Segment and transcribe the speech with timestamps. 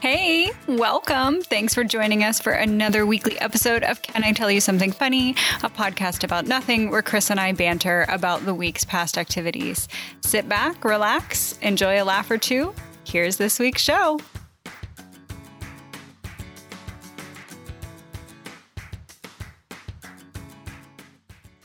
[0.00, 1.42] Hey, welcome.
[1.42, 5.32] Thanks for joining us for another weekly episode of Can I Tell You Something Funny,
[5.62, 9.88] a podcast about nothing where Chris and I banter about the week's past activities.
[10.22, 12.74] Sit back, relax, enjoy a laugh or two.
[13.04, 14.18] Here's this week's show.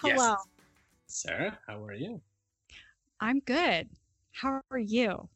[0.03, 0.19] Yes.
[0.19, 0.35] Hello.
[1.07, 2.19] Sarah, how are you?
[3.21, 3.87] I'm good.
[4.33, 5.29] How are you?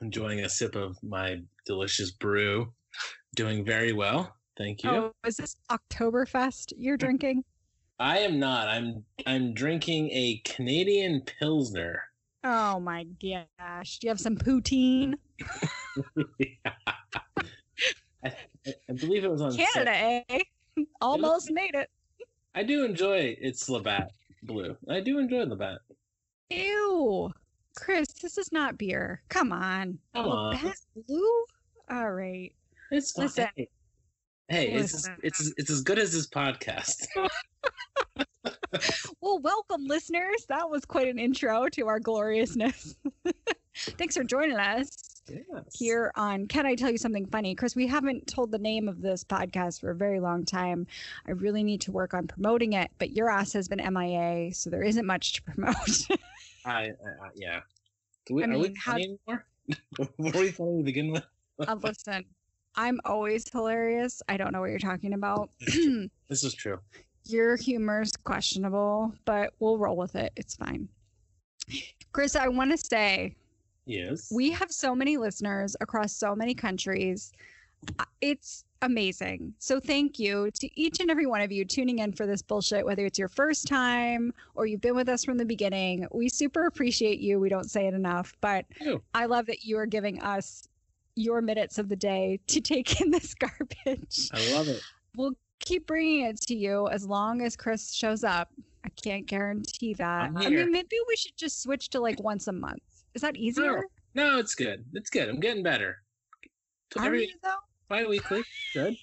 [0.00, 2.72] Enjoying a sip of my delicious brew.
[3.34, 4.36] Doing very well.
[4.56, 4.90] Thank you.
[4.90, 7.44] Oh, is this Oktoberfest you're drinking?
[7.98, 8.68] I am not.
[8.68, 12.02] I'm I'm drinking a Canadian Pilsner.
[12.44, 13.04] Oh my
[13.58, 13.98] gosh.
[13.98, 15.14] Do you have some poutine?
[18.24, 18.32] I,
[18.88, 19.56] I believe it was on.
[19.56, 20.40] Canada, eh?
[21.00, 21.90] Almost made it.
[22.54, 24.10] I do enjoy it's Labatt
[24.42, 24.76] Blue.
[24.88, 25.80] I do enjoy Labatt.
[26.50, 27.32] Ew.
[27.76, 29.22] Chris, this is not beer.
[29.28, 29.98] Come on.
[30.14, 30.54] Come on.
[30.54, 30.76] Labatt
[31.08, 31.44] Blue?
[31.90, 32.52] All right.
[32.90, 33.26] It's fine.
[33.26, 33.48] Listen.
[33.56, 33.68] Hey,
[34.48, 37.06] hey it's it's it's as good as this podcast.
[39.20, 40.44] Well, welcome, listeners.
[40.48, 42.96] That was quite an intro to our gloriousness.
[43.76, 45.22] Thanks for joining us.
[45.26, 45.64] Yes.
[45.72, 47.54] here on Can I Tell You Something Funny?
[47.54, 50.86] Chris, we haven't told the name of this podcast for a very long time.
[51.26, 54.68] I really need to work on promoting it, but your ass has been MIA, so
[54.68, 56.06] there isn't much to promote.
[56.66, 57.60] I, I, I yeah.
[58.26, 59.46] Do we, I are we mean, how- funny anymore?
[60.18, 61.24] Were we funny to begin with?
[61.60, 62.24] Uh, listen,
[62.76, 64.22] I'm always hilarious.
[64.28, 65.50] I don't know what you're talking about.
[66.28, 66.78] This is true.
[67.26, 70.32] your humor's questionable, but we'll roll with it.
[70.36, 70.88] It's fine.
[72.12, 73.34] Chris, I want to say
[73.86, 74.30] Yes.
[74.32, 77.32] we have so many listeners across so many countries.
[77.98, 79.54] Uh, It's amazing.
[79.58, 82.84] So thank you to each and every one of you tuning in for this bullshit,
[82.84, 86.06] whether it's your first time or you've been with us from the beginning.
[86.12, 87.40] We super appreciate you.
[87.40, 89.02] We don't say it enough, but Ew.
[89.14, 90.68] I love that you are giving us
[91.16, 94.30] your minutes of the day to take in this garbage.
[94.32, 94.80] I love it.
[95.16, 98.50] We'll keep bringing it to you as long as Chris shows up.
[98.84, 100.30] I can't guarantee that.
[100.36, 102.82] I mean, maybe we should just switch to like once a month.
[103.14, 103.84] Is that easier?
[104.14, 104.84] No, no it's good.
[104.92, 105.28] It's good.
[105.28, 105.98] I'm getting better.
[106.98, 107.56] Are Every you though?
[107.88, 108.42] bi-weekly.
[108.72, 108.96] Good.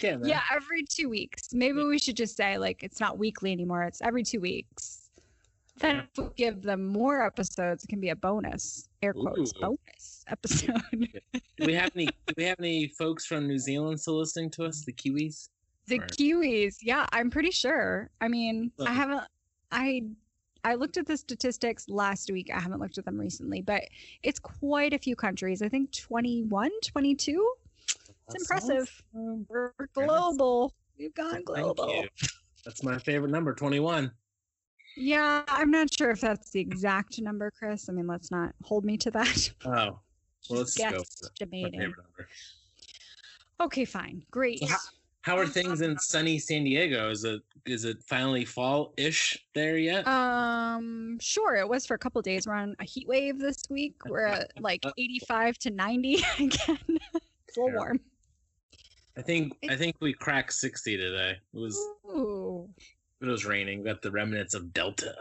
[0.00, 0.18] There.
[0.24, 1.52] Yeah, every two weeks.
[1.52, 3.82] Maybe we should just say like it's not weekly anymore.
[3.84, 5.01] It's every two weeks.
[5.78, 6.02] Then Yeah.
[6.02, 9.60] if we give them more episodes, it can be a bonus, air quotes, Ooh.
[9.60, 10.80] bonus episode.
[11.32, 14.64] Do we have any do we have any folks from New Zealand still listening to
[14.64, 14.84] us?
[14.84, 15.48] The Kiwis?
[15.86, 16.10] the Right.
[16.10, 18.10] Kiwis, yeah, I'm pretty sure.
[18.20, 19.22] I mean, I haven't.
[19.70, 20.02] I
[20.64, 22.50] I looked at the statistics last week.
[22.54, 23.82] I haven't looked at them recently, but
[24.22, 25.60] it's quite a few countries.
[25.62, 27.52] I think 21, 22.
[28.28, 29.02] It's impressive.
[29.12, 29.46] awesome.
[29.48, 30.72] We're global.
[30.98, 31.88] We've gone Thank global.
[31.92, 32.08] you.
[32.64, 34.12] That's my favorite number, 21.
[34.96, 37.88] Yeah, I'm not sure if that's the exact number, Chris.
[37.88, 39.52] I mean, let's not hold me to that.
[39.64, 39.98] Oh.
[40.50, 40.98] Well, let's Just go.
[40.98, 41.50] with it.
[41.50, 41.70] My guesstimating.
[41.72, 42.28] favorite number.
[43.60, 44.24] Okay, fine.
[44.30, 44.58] Great.
[44.60, 44.74] So
[45.22, 47.10] How are things in sunny San Diego?
[47.10, 50.04] Is it is it finally fall-ish there yet?
[50.08, 51.54] Um, sure.
[51.54, 52.48] It was for a couple days.
[52.48, 53.94] We're on a heat wave this week.
[54.04, 56.50] We're at like 85 to 90 again.
[56.58, 58.00] it's a little warm.
[59.16, 61.36] I think I think we cracked 60 today.
[61.54, 61.96] It was Ooh.
[63.28, 63.78] It was raining.
[63.80, 65.14] We got the remnants of Delta.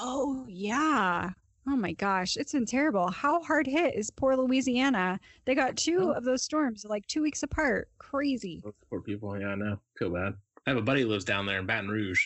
[0.00, 1.30] Oh, yeah.
[1.66, 2.36] Oh my gosh.
[2.36, 3.10] It's been terrible.
[3.10, 5.20] How hard hit is poor Louisiana?
[5.44, 6.12] They got two Oh.
[6.12, 7.88] of those storms like two weeks apart.
[7.98, 8.60] Crazy.
[8.64, 9.38] Those poor people.
[9.38, 9.78] Yeah, I know.
[9.98, 10.34] Feel bad.
[10.66, 12.24] I have a buddy who lives down there in Baton Rouge.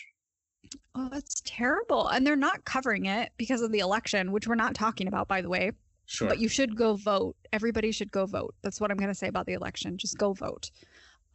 [0.95, 2.07] Oh, that's terrible.
[2.07, 5.41] And they're not covering it because of the election, which we're not talking about, by
[5.41, 5.71] the way.
[6.05, 6.27] Sure.
[6.27, 7.35] But you should go vote.
[7.53, 8.55] Everybody should go vote.
[8.61, 9.97] That's what I'm going to say about the election.
[9.97, 10.69] Just go vote.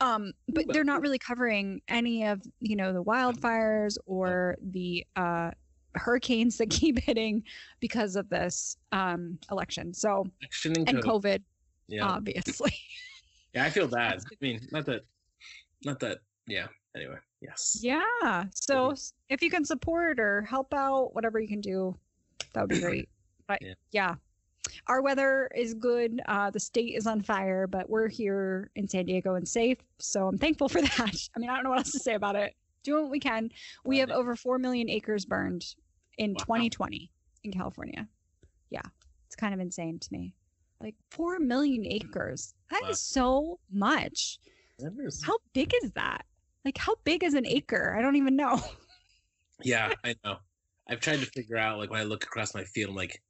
[0.00, 5.50] Um, but they're not really covering any of you know the wildfires or the uh,
[5.94, 7.42] hurricanes that keep hitting
[7.80, 9.92] because of this um, election.
[9.92, 11.24] So Action and and code.
[11.24, 11.42] COVID,
[11.88, 12.06] Yeah.
[12.06, 12.72] obviously.
[13.54, 14.20] yeah, I feel bad.
[14.20, 15.02] I mean, not that,
[15.84, 16.18] not that.
[16.46, 16.68] Yeah.
[16.96, 17.78] Anyway, yes.
[17.82, 18.44] yeah.
[18.54, 18.94] So
[19.28, 21.96] if you can support or help out, whatever you can do,
[22.54, 23.08] that would be great.
[23.46, 23.74] But Yeah.
[23.92, 24.14] yeah.
[24.86, 26.20] Our weather is good.
[26.26, 29.78] Uh, the state is on fire, but we're here in San Diego and safe.
[29.98, 31.28] So I'm thankful for that.
[31.34, 32.54] I mean, I don't know what else to say about it.
[32.84, 33.50] Doing what we can.
[33.84, 35.64] We have over 4 million acres burned
[36.16, 36.44] in Wow.
[36.44, 37.10] 2020
[37.44, 38.08] in California.
[38.70, 38.82] Yeah.
[39.26, 40.34] It's kind of insane to me.
[40.80, 42.54] Like 4 million acres.
[42.70, 42.92] That is Wow.
[42.94, 44.38] so much.
[44.78, 46.24] Is- How big is that?
[46.64, 47.94] Like, how big is an acre?
[47.98, 48.60] I don't even know.
[49.64, 50.36] Yeah, I know.
[50.88, 53.20] I've tried to figure out like when I look across my field, I'm like,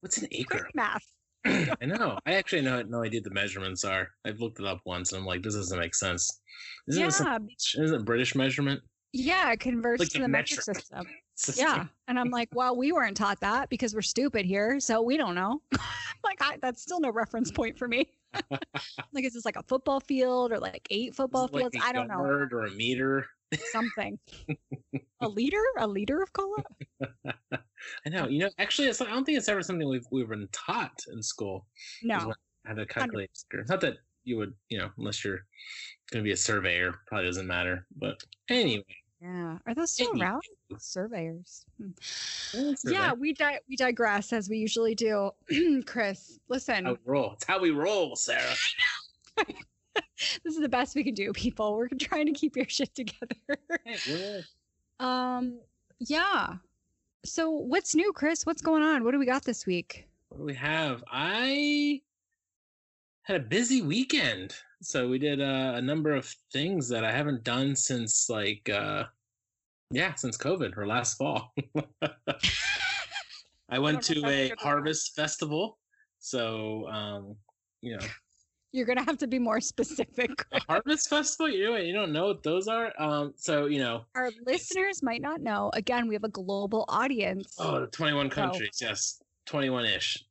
[0.00, 0.60] what's an acre?
[0.60, 1.04] Quick math.
[1.44, 2.18] I know.
[2.26, 4.08] I actually know no idea what the measurements are.
[4.26, 6.40] I've looked it up once, and I'm like, this doesn't make sense.
[6.88, 8.80] Isn't it some, Yeah, isn't it British measurement?
[9.14, 10.76] yeah, it converts Like to the metric metric.
[10.76, 11.06] system.
[11.44, 11.86] Just- Yeah.
[12.08, 14.80] And I'm like, well, we weren't taught that because we're stupid here.
[14.80, 15.62] So we don't know.
[16.24, 18.08] like, I, that's still no reference point for me.
[18.50, 21.76] like, is this like a football field or like eight football Is like fields?
[21.86, 22.16] I don't know.
[22.20, 23.24] or a meter.
[23.72, 24.18] Something.
[25.20, 25.62] a liter?
[25.78, 26.62] A liter of cola?
[27.52, 28.26] I know.
[28.28, 31.22] You know, actually, it's, I don't think it's ever something we've we've been taught in
[31.22, 31.66] school.
[32.02, 32.32] No.
[32.66, 33.30] How to calculate.
[33.68, 35.46] Not that you would, you know, unless you're
[36.12, 37.86] going to be a surveyor, probably doesn't matter.
[37.96, 38.84] But anyway,
[39.22, 39.58] Yeah.
[39.66, 40.42] Are those still around?
[40.78, 41.64] Surveyors.
[41.80, 41.90] Hmm.
[42.52, 45.30] yeah, Yeah, we di- we digress as we usually do.
[45.86, 47.32] Chris, listen, how roll.
[47.32, 48.54] It's how we roll, Sarah.
[50.44, 51.76] this is the best we can do, people.
[51.76, 53.36] We're trying to keep your shit together.
[53.84, 54.42] Hey,
[55.00, 55.58] um,
[56.00, 56.54] yeah.
[57.24, 58.46] So what's new, Chris?
[58.46, 59.04] What's going on?
[59.04, 60.08] What do we got this week?
[60.28, 61.02] what do we have?
[61.10, 62.00] I
[63.22, 64.54] had a busy weekend.
[64.82, 69.04] So we did uh, a number of things that I haven't done since like uh
[69.90, 71.54] yeah, since COVID or last fall.
[73.70, 75.78] I went don't to a harvest festival.
[76.18, 77.36] So um,
[77.80, 78.06] you know,
[78.72, 80.30] You're gonna have to be more specific.
[80.68, 82.92] harvest festival, you know you don't know what those are?
[82.98, 85.70] Um, so you know, Our listeners might not know.
[85.74, 87.54] Again, we have a global audience.
[87.58, 89.20] oh 21 So- countries, yes.
[89.46, 90.24] 21 ish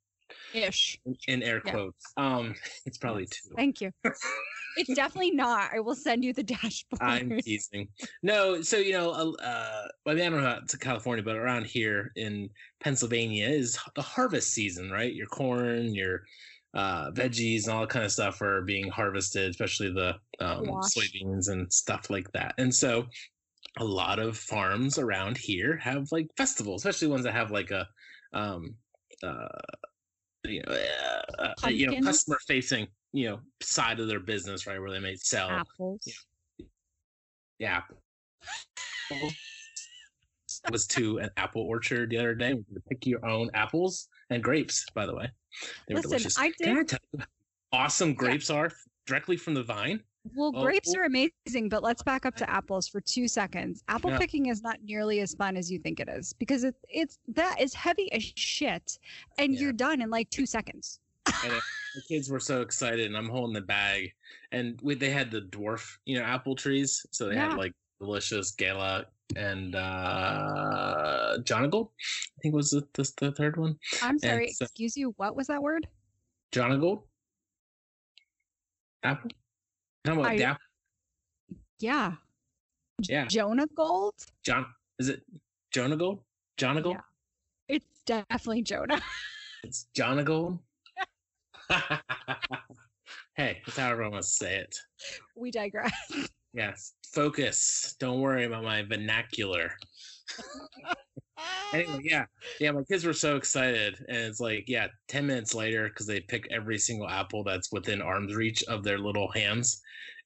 [0.54, 1.00] Ish.
[1.28, 1.72] in air Yeah.
[1.72, 2.06] quotes.
[2.18, 2.54] Um,
[2.86, 3.50] it's probably two.
[3.56, 3.92] Thank you.
[4.78, 5.72] it's definitely not.
[5.74, 7.02] I will send you the dashboard.
[7.02, 7.88] I'm teasing.
[8.22, 11.36] No, so you know, uh, uh, I mean, I don't know how to California, but
[11.36, 12.50] around here in
[12.80, 15.14] Pennsylvania is the harvest season, right?
[15.14, 16.22] Your corn, your
[16.78, 21.50] uh, veggies, and all that kind of stuff are being harvested, especially the um, soybeans
[21.50, 22.54] and stuff like that.
[22.60, 23.08] And so,
[23.80, 27.88] a lot of farms around here have like festivals, especially ones that have like a,
[28.34, 28.76] um,
[29.24, 29.48] uh,
[30.46, 30.78] you know,
[31.40, 35.00] uh, uh, you know, customer facing, you know, side of their business, right, where they
[35.00, 36.08] may sell apples.
[37.58, 37.82] yeah.
[39.12, 42.52] I was to an apple orchard the other day.
[42.52, 45.30] Could pick your own apples and grapes, by the way.
[45.88, 46.38] They were Listen, delicious.
[46.38, 47.26] I Can I did- tell you how
[47.80, 48.72] awesome grapes are
[49.06, 50.04] directly from the vine?
[50.36, 51.00] Well, Oh, grapes oh.
[51.00, 53.84] are amazing, but let's back up to apples for two seconds.
[53.88, 54.18] Apple Yeah.
[54.18, 57.62] picking is not nearly as fun as you think it is because it, it's that
[57.62, 59.00] is heavy as shit,
[59.38, 59.62] and Yeah.
[59.62, 61.00] you're done in like two seconds.
[61.44, 61.64] And uh, it-
[61.96, 64.14] the kids were so excited, and I'm holding the bag.
[64.52, 67.06] And we, they had the dwarf, you know, apple trees.
[67.12, 67.50] So they Yeah.
[67.50, 73.78] had like delicious gala and uh Jonagold, I think was the, the, the third one.
[74.02, 75.14] I'm sorry, so- excuse you.
[75.18, 75.88] What was that word?
[76.54, 77.04] Jonagold?
[79.04, 79.32] Apple?
[80.06, 80.58] Talking about I-?
[81.80, 82.16] Yeah,
[83.02, 83.26] Yeah.
[83.28, 84.16] Jonah Gold.
[84.44, 84.66] John
[85.00, 85.22] is it
[85.72, 86.20] jonah Jonagold?
[86.58, 86.94] Jonagold?
[86.94, 87.02] Yeah.
[87.68, 89.02] It's definitely Jonah.
[89.64, 90.60] It's Jonagold.
[93.36, 94.78] hey, that's how everyone wants to say it.
[95.36, 95.92] we digress.
[96.58, 96.94] Yes.
[97.14, 97.96] Focus.
[98.00, 99.72] Don't worry about my vernacular.
[101.74, 102.26] Anyway, yeah.
[102.60, 104.04] Yeah, my kids were so excited.
[104.08, 108.02] And it's like, yeah, 10 minutes later, because they pick every single apple that's within
[108.02, 109.82] arm's reach of their little hands.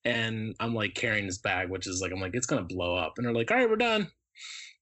[0.06, 2.96] And I'm like carrying this bag, which is like, I'm like, it's going to blow
[2.96, 3.14] up.
[3.18, 4.08] And they're like, all right, we're done.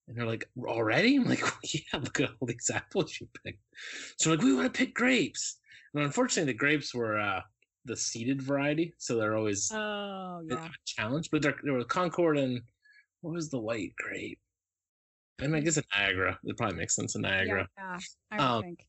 [0.07, 1.15] And they're like, already?
[1.15, 3.63] I'm like, yeah, look at all these apples you picked.
[4.19, 5.57] So like, we want to pick grapes.
[5.95, 7.41] And unfortunately, the grapes were uh,
[7.85, 8.93] the seeded variety.
[8.97, 11.29] So they're always Oh a challenge.
[11.31, 12.61] But there, there were Concord and
[13.21, 14.39] what was the white grape?
[15.41, 16.37] I mean, I guess in Niagara.
[16.43, 17.67] It probably makes sense in Niagara.
[17.77, 17.99] Yeah,
[18.31, 18.85] I Um, think.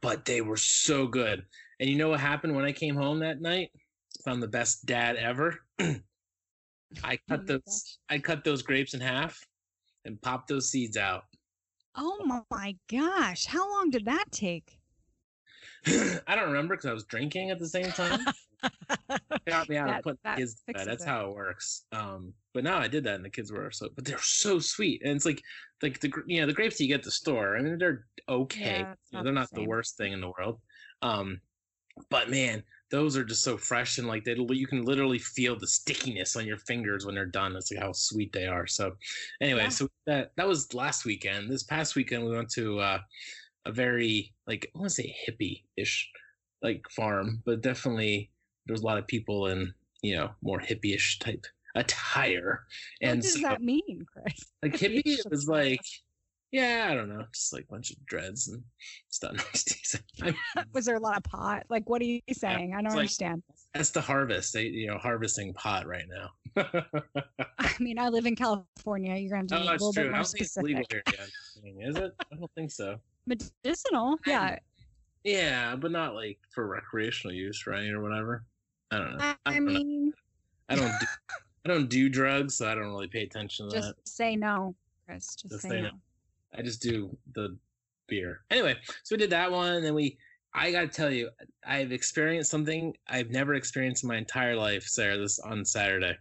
[0.00, 1.44] But they were so good.
[1.80, 3.70] And you know what happened when I came home that night?
[4.24, 5.64] Found the best dad ever.
[5.80, 5.94] I
[7.14, 7.98] Oh cut my those gosh.
[8.10, 9.38] I cut those grapes in half
[10.04, 11.24] and popped those seeds out.
[11.94, 14.78] Oh my gosh, how long did that take?
[16.26, 18.20] I don't remember because I was drinking at the same time.
[19.46, 20.86] got me out That- of putting that kids to bed.
[20.86, 21.08] That's it.
[21.08, 21.84] how it works.
[21.92, 23.88] Um, but now I did that, and the kids were so.
[23.94, 25.42] But they're so sweet, and it's like,
[25.82, 27.56] like the you know the grapes you get at the store.
[27.56, 28.80] I mean, they're okay.
[28.80, 30.60] Yeah, You know, they're the not the worst thing in the world.
[31.00, 31.40] Um,
[32.10, 35.66] but man, those are just so fresh, and like they, you can literally feel the
[35.66, 37.52] stickiness on your fingers when they're done.
[37.54, 38.66] That's like how sweet they are.
[38.66, 38.92] So,
[39.40, 39.68] anyway, Yeah.
[39.70, 41.50] so that that was last weekend.
[41.50, 42.98] This past weekend, we went to uh,
[43.66, 46.10] a very like I want to say hippie ish
[46.62, 48.30] like farm, but definitely
[48.66, 52.64] there was a lot of people in you know more hippie-ish type attire,
[53.00, 54.52] And what does so that mean, Chris?
[54.62, 55.80] like hippie was like
[56.50, 58.62] yeah I don't know just like a bunch of dreads and
[59.08, 59.32] stuff.
[60.22, 60.34] I mean,
[60.74, 61.64] Was there a lot of pot?
[61.70, 62.74] Like, what are you saying?
[62.74, 63.42] I don't like- understand.
[63.74, 64.52] that's the harvest.
[64.52, 66.30] They you know harvesting pot right now.
[67.58, 69.16] I mean, I live in California.
[69.16, 70.02] You're going to have to oh, be oh, a little true.
[70.02, 71.16] bit I more don't think it's legal specific.
[71.16, 71.26] here
[71.72, 71.86] yet.
[71.86, 72.12] I Is it?
[72.32, 72.98] I don't think so.
[73.26, 74.58] Medicinal, yeah.
[75.24, 78.44] Yeah, but not like for recreational use, right, or whatever.
[78.90, 79.24] I don't know.
[79.24, 79.72] I, I don't know.
[79.72, 80.12] mean,
[80.68, 81.06] I don't do,
[81.64, 84.08] I don't do drugs, so I don't really pay attention to just that.
[84.08, 84.74] say no,
[85.06, 85.36] Chris.
[85.36, 85.88] Just Just say say no.
[85.88, 85.94] no.
[86.56, 87.56] I just do the
[88.08, 88.40] beer.
[88.50, 90.18] Anyway, so we did that one, and then we
[90.54, 91.30] I gotta tell you,
[91.66, 95.16] I've experienced something I've never experienced in my entire life, Sarah.
[95.16, 96.16] This on Saturday.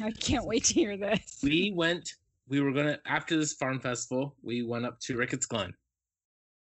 [0.00, 1.40] I can't wait to hear this.
[1.42, 2.14] We went.
[2.48, 4.36] We were gonna after this farm festival.
[4.42, 5.72] We went up to Ricketts Glen.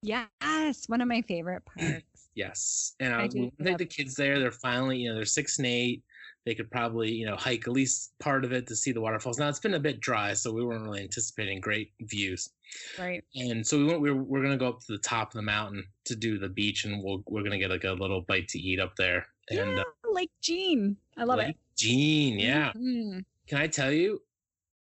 [0.05, 2.29] Yes, one of my favorite parks.
[2.35, 4.39] Yes, and I I, do take the kids there.
[4.39, 6.03] They're finally, you know, they're six and eight.
[6.45, 9.39] They could probably, you know, hike at least part of it to see the waterfalls.
[9.39, 12.51] Now it's been a bit dry, so we weren't really anticipating great views.
[12.99, 13.25] right.
[13.35, 14.01] And so we went.
[14.01, 16.49] We were, we're gonna go up to the top of the mountain to do the
[16.49, 19.27] beach, and we'll we're gonna get like a little bite to eat up there.
[19.49, 20.97] And yeah, uh, Lake Jean.
[21.17, 21.47] I love it.
[21.47, 22.45] Lake Jean, it.
[22.45, 22.73] yeah.
[22.73, 23.25] Mhm.
[23.47, 24.21] Can I tell you,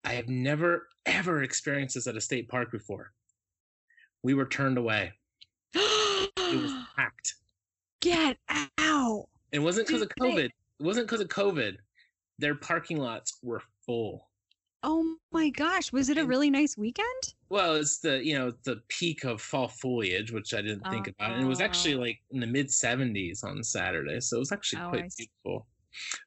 [0.04, 3.12] I have never ever experienced this at a state park before.
[4.22, 5.12] We were turned away.
[5.74, 6.30] It
[6.62, 7.34] was packed.
[8.00, 8.36] Get
[8.78, 9.26] out.
[9.52, 10.44] It wasn't because of COVID.
[10.46, 11.76] It wasn't because of COVID.
[12.38, 14.28] Their parking lots were full.
[14.82, 15.92] Oh my gosh.
[15.92, 17.34] Was it a really nice weekend?
[17.50, 21.32] Well, it's the you know the peak of fall foliage, which I didn't think about,
[21.32, 21.98] and it was actually Oh.
[22.00, 25.28] like in the mid 70s on Saturday, so it was actually Oh, I quite see.
[25.44, 25.66] beautiful.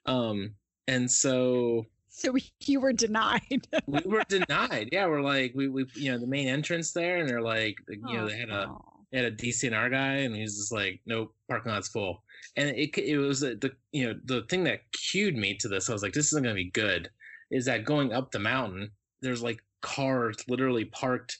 [0.05, 0.53] Um,
[0.87, 1.85] and so
[2.15, 3.67] So you were denied.
[3.87, 4.89] we were denied.
[4.91, 8.15] Yeah, we're like we we you know the main entrance there, and they're like you
[8.17, 8.85] know they had a Oh.
[9.11, 12.23] they had a DCNR guy, and he's just like, nope, parking lot's full.
[12.55, 15.89] And it it was the the- you know the thing that cued me to this.
[15.89, 17.09] I was like, this isn't gonna be good.
[17.51, 18.91] Is that going up the mountain?
[19.21, 21.39] There's like cars literally parked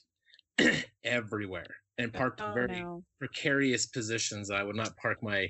[1.04, 3.04] everywhere and parked in Oh, very no.
[3.20, 4.50] precarious positions.
[4.50, 5.48] I would not park my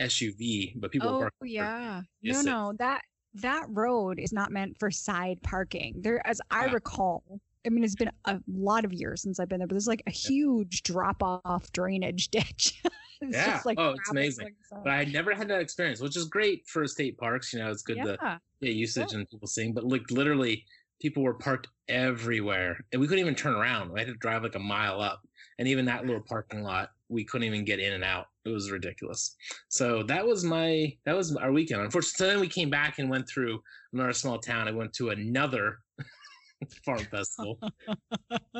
[0.00, 1.34] SUV, but people Oh park.
[1.42, 2.02] yeah.
[2.22, 2.72] No, no.
[2.78, 3.02] That
[3.34, 5.94] that road is not meant for side parking.
[6.00, 6.72] There as I Ah.
[6.72, 9.86] recall, I mean it's been a lot of years since I've been there, but there's
[9.88, 12.82] like a huge drop off drainage ditch.
[13.20, 13.46] it's Yeah.
[13.52, 14.54] just like Oh, it's amazing.
[14.70, 17.52] But I never had that experience, which is great for state parks.
[17.52, 18.38] You know, it's good to yeah.
[18.60, 20.64] yeah, usage and people seeing, but like literally
[21.00, 23.90] people were parked everywhere and we couldn't even turn around.
[23.92, 25.20] We had to drive like a mile up.
[25.58, 28.26] And even that little parking lot, we couldn't even get in and out.
[28.44, 29.36] It was ridiculous.
[29.68, 31.80] So that was my that was our weekend.
[31.80, 34.68] Unfortunately, so then we came back and went through another small town.
[34.68, 35.78] I went to another
[36.84, 37.58] farm festival.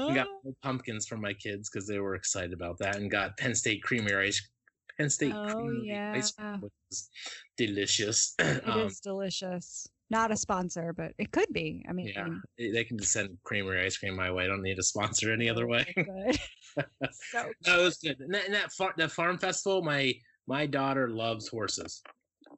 [0.09, 0.29] We got
[0.63, 4.29] pumpkins for my kids because they were excited about that and got Penn State creamery
[4.29, 4.49] ice
[4.97, 6.51] Penn State Oh, creamery ice yeah.
[6.53, 7.11] cream, which is
[7.57, 8.35] delicious.
[8.39, 9.87] It Um, is delicious.
[10.15, 11.85] Not a sponsor, but it could be.
[11.89, 14.45] I mean, Yeah, they they can just send creamery ice cream my way.
[14.45, 15.85] I don't need a sponsor any other way.
[15.97, 16.39] good.
[17.33, 18.21] so no, it was good.
[18.21, 20.13] And that, and that, far, that farm festival, my
[20.47, 22.01] my daughter loves horses,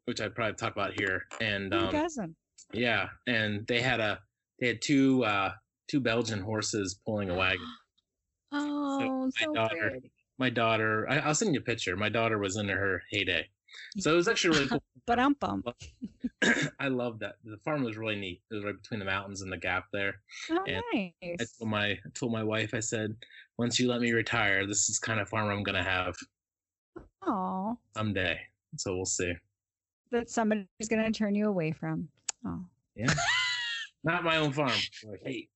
[0.04, 1.22] which I probably talk about here.
[1.40, 2.36] And who um, doesn't?
[2.74, 4.18] yeah, and they had a
[4.60, 5.52] they had two uh
[5.88, 7.66] two Belgian horses pulling a wagon.
[8.52, 10.10] Oh, my so daughter- pretty.
[10.38, 11.96] My daughter, I, I'll send you a picture.
[11.96, 13.48] My daughter was in her heyday,
[13.98, 14.82] so it was actually really cool.
[15.06, 15.62] But bum.
[16.80, 17.36] I love that.
[17.44, 18.42] The farm was really neat.
[18.50, 20.16] It was right between the mountains and the gap there.
[20.50, 21.56] Oh, and I nice.
[21.56, 23.14] told my I told my wife, I said,
[23.56, 26.16] once you let me retire, this is kind of farm I'm gonna have
[27.24, 28.40] Oh, someday.
[28.78, 29.32] So we'll see.
[30.10, 32.08] that somebody's gonna turn you away from.
[32.44, 32.64] Oh.
[32.96, 33.12] Yeah.
[34.04, 34.72] Not my own farm.
[35.08, 35.48] Like, hey.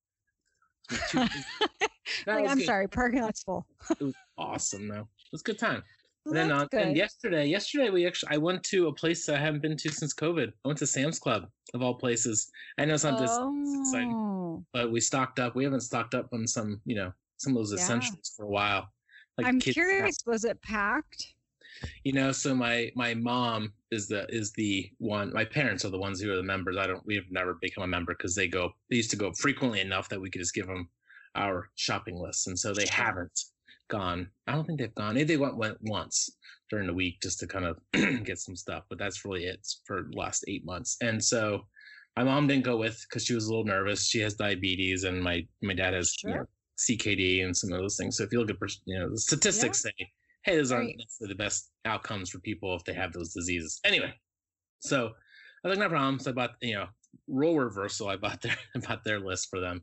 [0.91, 1.19] it's too-
[2.27, 2.67] that like, I'm good.
[2.67, 3.67] sorry, parking lot's full.
[3.91, 5.01] It was awesome though.
[5.01, 5.83] It was a good time.
[6.25, 9.29] Well, and then on, uh, and yesterday, yesterday we actually I went to a place
[9.29, 10.49] I haven't been to since COVID.
[10.49, 12.51] I went to Sam's Club of all places.
[12.79, 13.39] I know it's not this
[13.75, 15.55] exciting, Oh, but we stocked up.
[15.57, 17.77] We haven't stocked up on some, you know, some of those Yeah.
[17.77, 18.89] essentials for a while.
[19.39, 20.19] Like I'm curious.
[20.27, 21.35] Was it packed?
[22.05, 25.99] you know so my my mom is the is the one my parents are the
[25.99, 28.71] ones who are the members i don't we've never become a member because they go
[28.91, 30.89] they used to go frequently enough that we could just give them
[31.37, 33.45] our shopping list and so they haven't
[33.91, 36.31] gone i don't think they've gone maybe they went went once
[36.71, 37.79] during the week just to kind of
[38.25, 41.69] get some stuff but that's really it for the last eight months and so
[42.17, 45.23] my mom didn't go with because she was a little nervous she has diabetes and
[45.23, 46.47] my my dad has you know,
[46.79, 48.57] ckd and some of those things so if you look at
[48.87, 49.93] you know the statistics say
[50.45, 50.97] hey, those aren't Right.
[50.97, 53.81] necessarily the best outcomes for people if they have those diseases.
[53.85, 54.15] Anyway,
[54.81, 55.09] so
[55.65, 56.19] I was like, no problem.
[56.21, 56.89] So I bought, you know,
[57.29, 58.09] role reversal.
[58.09, 59.83] I bought their I bought their list for them.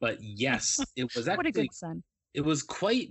[0.00, 2.02] But yes, it was What a actually good son.
[2.34, 3.10] it was quite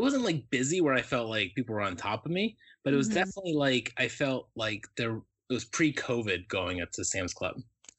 [0.00, 2.94] it wasn't like busy where I felt like people were on top of me, but
[2.94, 3.14] it was Mhm.
[3.14, 7.56] definitely like I felt like there it was pre-COVID going up to Sam's Club.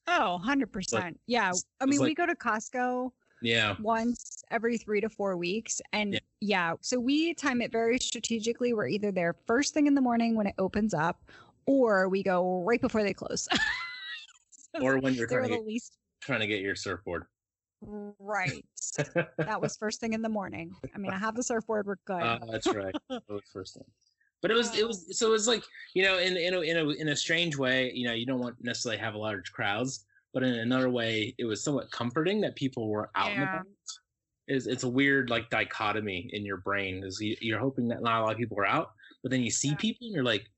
[0.08, 1.20] Oh, 100%.
[1.28, 1.52] Yeah.
[1.80, 3.76] I mean, we go to Costco Yeah.
[3.82, 5.80] once every three to four weeks.
[5.94, 6.20] And Yeah.
[6.40, 6.74] yeah.
[6.82, 8.74] so we time it very strategically.
[8.74, 11.30] We're either there first thing in the morning when it opens up,
[11.68, 13.48] or we go right before they close.
[14.82, 17.26] Or when you're trying to get, least trying to get your surfboard.
[17.82, 18.66] Right.
[19.38, 20.74] that was first thing in the morning.
[20.94, 21.86] I mean, I have the surfboard.
[21.86, 22.22] We're good.
[22.22, 22.96] Uh, that's right.
[23.10, 23.86] That was first thing.
[24.42, 26.78] But it was it was so it was like you know in in a, in
[26.78, 30.06] a in a strange way you know you don't want necessarily have a large crowds
[30.34, 33.68] but in another way it was somewhat comforting that people were out and about
[34.48, 37.04] is it's a weird like dichotomy in your brain.
[37.04, 38.92] Is you, you're hoping that not a lot of people are out,
[39.24, 39.76] but then you see Yeah.
[39.76, 40.50] people and you're like,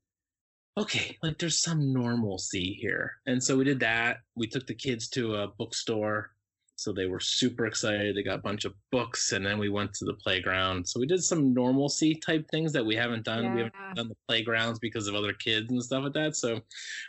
[0.76, 3.12] okay, like there's some normalcy here.
[3.26, 4.18] And so we did that.
[4.34, 6.33] We took the kids to a bookstore.
[6.76, 8.16] So they were super excited.
[8.16, 10.86] They got a bunch of books, and then we went to the playground.
[10.88, 13.52] So we did some normalcy type things that we haven't done.
[13.52, 16.36] We haven't done the playgrounds because of other kids and stuff like that.
[16.36, 16.60] So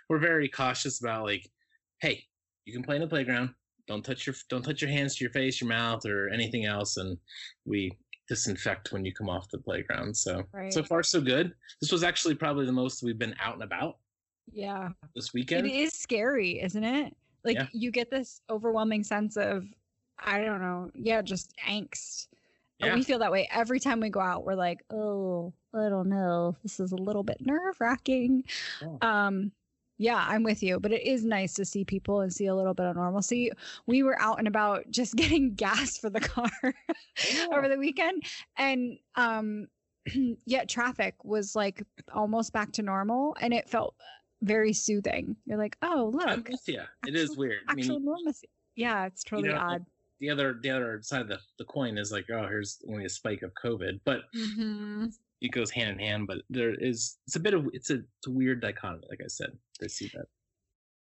[0.07, 1.49] we're very cautious about like,
[1.99, 2.23] hey,
[2.65, 3.53] you can play in the playground.
[3.87, 6.97] Don't touch your don't touch your hands to your face, your mouth, or anything else.
[6.97, 7.17] And
[7.65, 7.91] we
[8.27, 10.15] disinfect when you come off the playground.
[10.15, 11.53] So so far so good.
[11.81, 13.97] This was actually probably the most we've been out and about
[14.51, 14.89] Yeah.
[15.15, 15.67] this weekend.
[15.67, 17.15] It is scary, isn't it?
[17.45, 17.67] Like Yeah.
[17.71, 19.65] you get this overwhelming sense of
[20.17, 22.27] I don't know, yeah, just angst.
[22.79, 22.95] And Yeah.
[22.95, 24.43] We feel that way every time we go out.
[24.45, 26.55] We're like, oh, I don't know.
[26.63, 28.43] This is a little bit nerve wracking.
[28.81, 28.97] Yeah.
[29.27, 29.51] Um,
[29.97, 32.73] yeah, I'm with you, but it is nice to see people and see a little
[32.73, 33.51] bit of normalcy.
[33.87, 36.49] We were out and about just getting gas for the car
[37.51, 38.23] over the weekend,
[38.57, 39.67] and um,
[40.45, 41.81] yet traffic was like
[42.13, 43.95] almost back to normal, and it felt
[44.45, 45.35] very soothing.
[45.45, 46.81] You're like, oh, look, you.
[47.07, 47.59] It is actual- weird.
[47.67, 48.47] I actual mean, normalcy.
[48.75, 49.85] Yeah, it's totally know, odd.
[50.19, 53.09] the other the other side of the, the coin is like, oh, here's only a
[53.09, 55.07] spike of COVID, but hmm
[55.41, 56.27] it goes hand in hand.
[56.27, 59.27] But there is it's a bit of it's a, it's a weird dichotomy, like I
[59.27, 59.51] said.
[59.83, 60.25] I see that.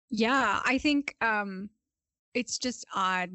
[0.10, 1.70] Yeah, I think um
[2.34, 3.32] it's just odd.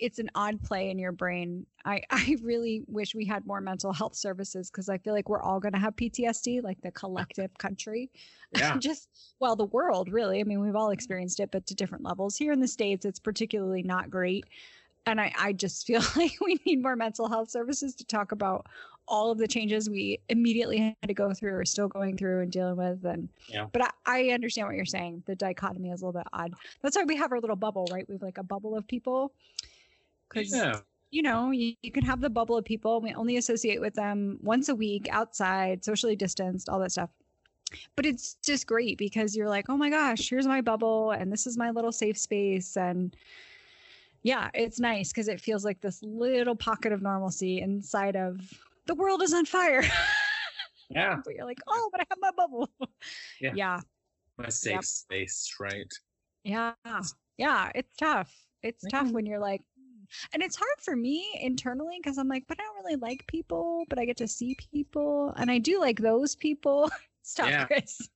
[0.00, 1.66] It's an odd play in your brain.
[1.84, 5.42] I I really wish we had more mental health services because I feel like we're
[5.42, 8.10] all going to have PTSD, like the collective country.
[8.56, 8.76] Yeah.
[8.78, 9.08] just
[9.40, 10.40] well, the world really.
[10.40, 10.94] I mean, we've all mm-hmm.
[10.94, 12.36] experienced it, but to different levels.
[12.36, 14.44] Here in the states, it's particularly not great.
[15.06, 18.66] And I, I just feel like we need more mental health services to talk about
[19.06, 22.52] all of the changes we immediately had to go through or still going through and
[22.52, 23.04] dealing with.
[23.04, 23.66] And Yeah.
[23.72, 25.22] but I, I understand what you're saying.
[25.26, 26.54] The dichotomy is a little bit odd.
[26.82, 28.08] That's why we have our little bubble, right?
[28.08, 29.32] We have like a bubble of people.
[30.28, 30.80] Because Yeah.
[31.10, 33.00] you know, you, you can have the bubble of people.
[33.00, 37.10] We only associate with them once a week outside, socially distanced, all that stuff.
[37.96, 41.46] But it's just great because you're like, oh my gosh, here's my bubble, and this
[41.46, 42.76] is my little safe space.
[42.76, 43.16] And
[44.22, 48.40] yeah, it's nice because it feels like this little pocket of normalcy inside of
[48.86, 49.82] the world is on fire.
[50.90, 51.16] Yeah.
[51.24, 52.70] but you're like, oh, but I have my bubble.
[53.40, 53.52] Yeah.
[53.54, 53.80] Yeah.
[54.38, 55.90] My safe space, right?
[56.44, 56.74] Yeah.
[57.38, 57.72] Yeah.
[57.74, 58.32] It's tough.
[58.62, 59.62] It's tough when you're like,
[60.32, 63.84] and it's hard for me internally because I'm like, but I don't really like people,
[63.88, 65.32] but I get to see people.
[65.36, 66.90] And I do like those people.
[67.22, 67.64] Stop, Yeah.
[67.66, 68.06] Chris.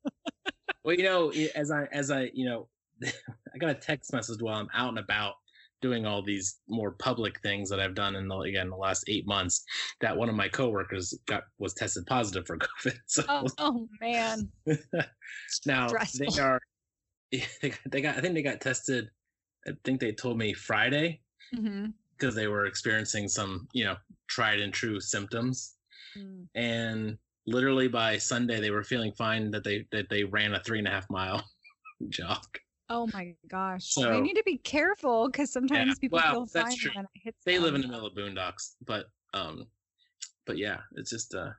[0.84, 2.68] Well, you know, as I as I you know,
[3.02, 5.34] I got a text message while I'm out and about
[5.80, 9.26] doing all these more public things that I've done in the again the last eight
[9.26, 9.64] months.
[10.00, 12.98] That one of my coworkers got was tested positive for COVID.
[13.06, 14.50] So Oh, oh man.
[15.66, 16.26] now stressful.
[16.30, 16.60] they are
[17.90, 19.10] they got- I think they got tested.
[19.66, 21.20] I think they told me Friday
[21.54, 21.86] mm-hmm.
[22.16, 23.96] because they were experiencing some you know
[24.28, 25.74] tried and true symptoms
[26.16, 26.46] mm.
[26.54, 30.78] and literally by Sunday they were feeling fine that they that they ran a three
[30.78, 31.44] and a half mile
[32.08, 32.46] jog.
[32.90, 33.92] Oh my gosh.
[33.92, 36.90] So- we need to be careful because sometimes people well, feel that's fine true.
[36.94, 39.66] when it hits They live in the middle of boondocks, but um,
[40.46, 41.50] but yeah, it's just uh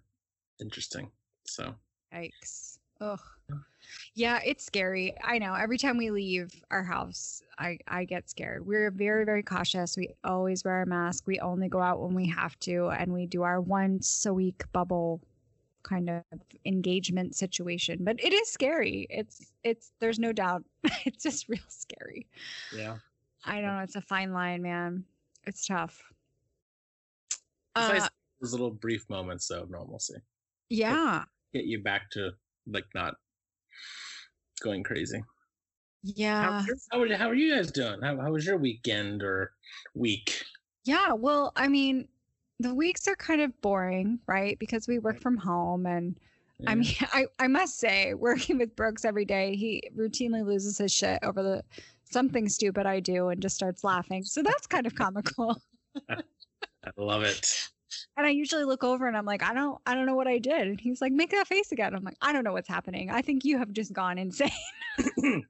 [0.59, 1.11] interesting.
[1.45, 1.75] So
[2.13, 2.79] Yikes.
[3.01, 3.19] Ugh.
[4.13, 5.15] Yeah, it's scary.
[5.23, 5.53] I know.
[5.53, 8.65] Every time we leave our house, I I get scared.
[8.65, 9.95] We're very very cautious.
[9.95, 11.27] We always wear a mask.
[11.27, 14.63] We only go out when we have to, and we do our once a week
[14.73, 15.21] bubble
[15.83, 16.23] kind of
[16.65, 17.99] engagement situation.
[18.01, 19.07] But it is scary.
[19.09, 20.63] It's it's there's no doubt.
[21.05, 22.27] it's just real scary.
[22.75, 22.97] yeah,
[23.45, 23.83] I don't know.
[23.83, 25.03] It's a fine line, man.
[25.45, 26.01] It's tough.
[27.77, 28.07] it's Uh,
[28.41, 30.15] those little brief moments of normalcy
[30.69, 31.23] yeah.
[31.53, 32.31] get you back to
[32.67, 33.15] like not
[34.61, 35.21] going crazy.
[36.03, 36.61] Yeah.
[36.61, 38.01] How, how, are, how are you guys doing?
[38.01, 39.51] How, how was your weekend or
[39.95, 40.43] week?
[40.85, 42.07] Yeah, well, I mean,
[42.59, 44.57] the weeks are kind of boring, right?
[44.59, 46.15] Because we work from home and
[46.67, 50.93] I mean, I, I must say, working with Brooks every day, he routinely loses his
[50.93, 51.63] shit over the
[52.11, 54.23] something stupid I do and just starts laughing.
[54.23, 55.61] So that's kind of comical.
[56.09, 57.69] I love it.
[58.17, 60.37] And I usually look over and I'm like, I don't I don't know what I
[60.37, 60.67] did.
[60.67, 61.95] And he's like, make that face again.
[61.95, 63.09] I'm like, I don't know what's happening.
[63.09, 64.51] I think you have just gone insane.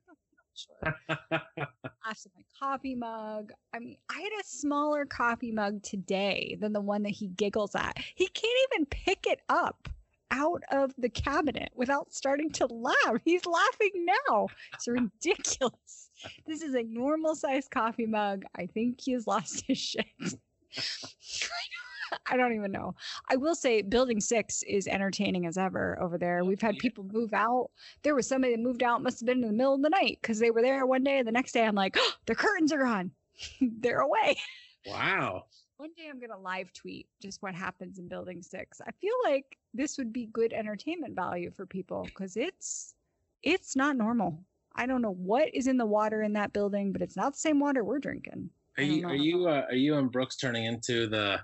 [0.84, 3.52] Laughs at my coffee mug.
[3.74, 7.76] I mean, I had a smaller coffee mug today than the one that he giggles
[7.76, 7.98] at.
[8.16, 9.90] He can't even pick it up
[10.32, 13.22] out of the cabinet without starting to laugh.
[13.24, 14.48] He's laughing now.
[14.74, 16.10] It's ridiculous.
[16.46, 18.44] This is a normal sized coffee mug.
[18.56, 20.06] I think he has lost his shit.
[22.30, 22.96] I don't even know.
[23.30, 26.44] I will say building six is entertaining as ever over there.
[26.44, 27.70] We've had people move out.
[28.04, 30.20] There was somebody that moved out, must have been in the middle of the night
[30.22, 32.72] because they were there one day and the next day I'm like, oh, the curtains
[32.72, 33.12] are gone.
[33.62, 34.38] They're away.
[34.86, 35.44] wow.
[35.78, 38.82] One day I'm gonna live tweet just what happens in Building Six.
[38.86, 42.96] I feel like this would be good entertainment value for people because it's
[43.44, 44.44] it's not normal.
[44.76, 47.40] I don't know what is in the water in that building, but it's not the
[47.40, 48.50] same water we're drinking.
[48.78, 51.40] Are you are you uh, are you and Brooks turning into the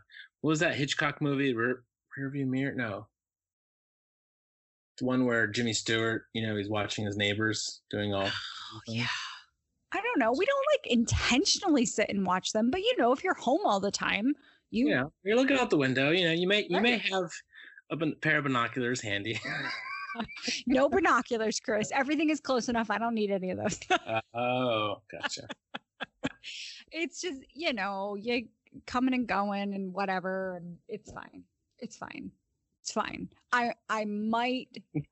[0.46, 1.56] what was that Hitchcock movie?
[1.56, 1.82] Rear,
[2.16, 2.76] Rearview Mirror?
[2.76, 3.08] No,
[5.00, 8.28] the one where Jimmy Stewart, you know, he's watching his neighbors doing all.
[8.28, 9.08] Oh, yeah.
[9.92, 10.32] I don't know.
[10.38, 13.80] We don't like intentionally sit and watch them, but you know, if you're home all
[13.80, 14.36] the time,
[14.70, 16.12] you yeah, you're looking out the window.
[16.12, 16.84] You know, you may you right.
[16.84, 17.32] may have
[17.90, 19.40] a pair of binoculars handy.
[20.68, 21.90] no binoculars, Chris.
[21.92, 22.92] Everything is close enough.
[22.92, 23.80] I don't need any of those.
[23.90, 25.48] uh, oh, gotcha.
[26.92, 28.46] it's just you know you
[28.86, 31.44] coming and going and whatever, and it's fine.
[31.80, 32.32] It's fine
[32.86, 33.28] it's fine.
[33.52, 34.68] I I might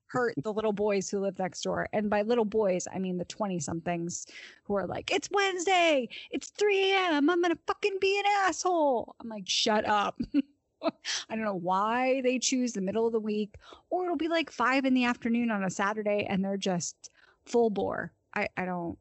[0.05, 1.89] hurt the little boys who live next door.
[1.91, 4.27] And by little boys, I mean the 20 somethings
[4.63, 7.31] who are like, it's Wednesday, it's 3 a.m.
[7.31, 9.15] I'm gonna fucking be an asshole.
[9.19, 10.21] I'm like, shut up.
[10.83, 13.55] I don't know why they choose the middle of the week,
[13.89, 17.09] or it'll be like five in the afternoon on a Saturday and they're just
[17.47, 18.13] full bore.
[18.35, 18.99] I, I don't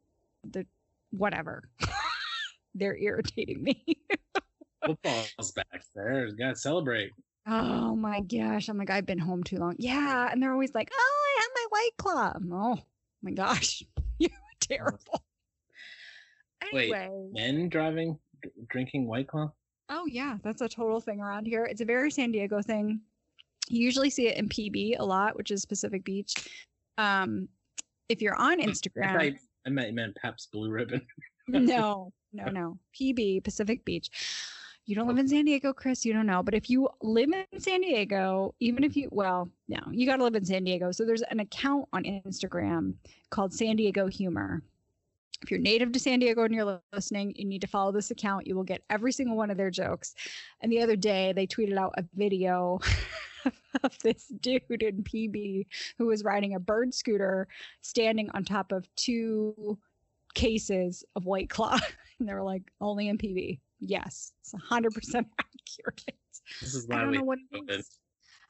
[0.50, 0.64] the
[1.10, 1.68] whatever.
[2.74, 3.84] they're irritating me.
[4.84, 6.28] Football's back there.
[6.38, 7.10] gotta celebrate.
[7.46, 8.68] Oh my gosh.
[8.68, 9.74] I'm like, I've been home too long.
[9.78, 10.28] Yeah.
[10.30, 12.32] And they're always like, oh, I have my white claw.
[12.52, 12.82] Oh
[13.22, 13.82] my gosh.
[14.18, 15.22] You're terrible.
[16.72, 17.08] Anyway.
[17.10, 18.18] Wait, men driving,
[18.68, 19.50] drinking white claw?
[19.88, 20.38] Oh, yeah.
[20.44, 21.64] That's a total thing around here.
[21.64, 23.00] It's a very San Diego thing.
[23.68, 26.34] You usually see it in PB a lot, which is Pacific Beach.
[26.98, 27.48] Um,
[28.08, 29.34] if you're on Instagram, I,
[29.66, 31.02] I meant you meant Pabst Blue Ribbon.
[31.48, 32.78] no, no, no.
[32.98, 34.10] PB Pacific Beach
[34.84, 36.42] you don't live in San Diego, Chris, you don't know.
[36.42, 40.24] But if you live in San Diego, even if you, well, no, you got to
[40.24, 40.90] live in San Diego.
[40.90, 42.94] So there's an account on Instagram
[43.30, 44.62] called San Diego Humor.
[45.42, 48.46] If you're native to San Diego and you're listening, you need to follow this account.
[48.46, 50.14] You will get every single one of their jokes.
[50.60, 52.80] And the other day, they tweeted out a video
[53.82, 55.66] of this dude in PB
[55.98, 57.48] who was riding a bird scooter
[57.80, 59.78] standing on top of two
[60.34, 61.78] cases of White Claw.
[62.18, 63.58] And they were like, only in PB.
[63.84, 66.16] Yes, it's 100% accurate.
[66.60, 67.98] This is I don't know what That's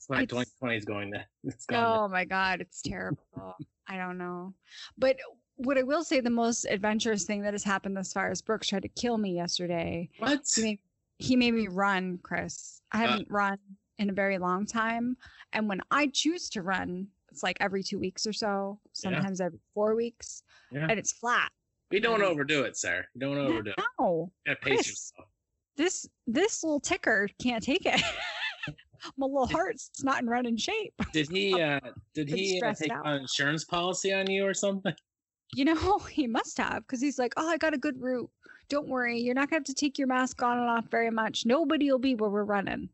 [0.07, 1.25] why 2020 is going to.
[1.71, 3.57] oh my God, it's terrible.
[3.88, 4.53] I don't know.
[4.99, 5.16] But
[5.57, 8.68] what I will say, the most adventurous thing that has happened thus far is Brooks
[8.68, 10.11] tried to kill me yesterday.
[10.18, 10.42] What?
[10.55, 10.79] He made,
[11.18, 12.83] he made me run, Chris.
[12.92, 13.09] I uh.
[13.09, 13.59] haven't uh, run
[13.99, 15.16] in a very long time.
[15.55, 19.47] And when I choose to run, it's like every two weeks or so, sometimes yeah.
[19.47, 20.87] every four weeks, yeah.
[20.90, 21.51] and it's flat.
[21.92, 23.05] We don't overdo it, sir.
[23.18, 23.85] Don't overdo it.
[24.00, 24.33] No.
[24.46, 25.28] You pace yourself.
[25.76, 28.00] This this little ticker can't take it.
[29.18, 30.94] My little heart's not in running shape.
[31.12, 31.81] Did he uh
[32.14, 34.94] did he uh, take an insurance policy on you or something?
[35.55, 38.31] You know, he must have because he's like, Oh, I got a good route.
[38.70, 41.44] Don't worry, you're not gonna have to take your mask on and off very much.
[41.44, 42.88] Nobody will be where we're running.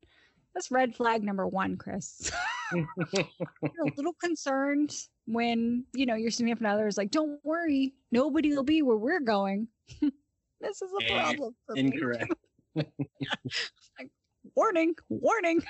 [0.55, 2.33] That's red flag number one, Chris.
[2.75, 4.93] you're a little concerned
[5.29, 9.21] when you know your significant other is like, "Don't worry, nobody will be where we're
[9.21, 9.69] going."
[10.01, 12.33] this is a problem for Incorrect.
[12.75, 12.85] me.
[13.99, 14.11] like,
[14.57, 15.63] warning, warning.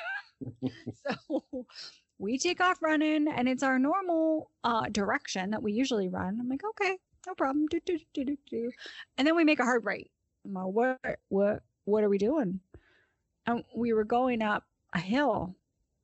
[0.93, 1.43] so
[2.19, 6.39] we take off running, and it's our normal uh, direction that we usually run.
[6.41, 7.67] I'm like, okay, no problem.
[7.67, 8.71] Do, do, do, do, do.
[9.17, 10.11] And then we make a hard right.
[10.45, 12.61] I'm like, what, what, what are we doing?
[13.47, 15.55] And we were going up a hill.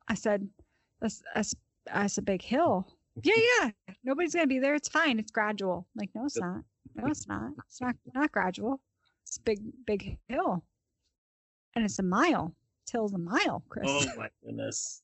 [0.09, 0.49] I said,
[1.01, 1.55] that's, that's,
[1.87, 2.87] that's a big hill
[3.23, 3.71] yeah, yeah.
[4.03, 4.75] Nobody's gonna be there.
[4.75, 5.19] It's fine.
[5.19, 5.87] It's gradual.
[5.95, 6.63] I'm like, no, it's not.
[6.95, 7.51] No, it's not.
[7.67, 8.81] It's not not gradual.
[9.27, 10.65] It's big, big hill.
[11.75, 12.55] And it's a mile.
[12.85, 13.87] This hill's a mile, Chris.
[13.89, 15.03] Oh my goodness.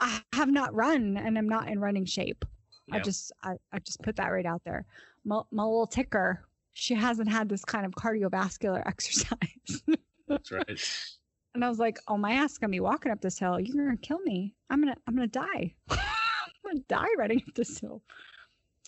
[0.00, 2.44] I have not run and I'm not in running shape.
[2.88, 2.96] Yep.
[2.96, 4.84] I just I, I just put that right out there.
[5.24, 9.82] My, my little ticker, she hasn't had this kind of cardiovascular exercise.
[10.26, 10.80] That's right.
[11.54, 13.60] And I was like, oh my ass gonna be walking up this hill.
[13.60, 14.54] You're gonna kill me.
[14.70, 15.74] I'm gonna I'm gonna die.
[16.68, 18.02] Gonna die running up this hill.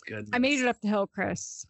[0.07, 0.29] Good.
[0.33, 1.67] I made it up the hill, Chris.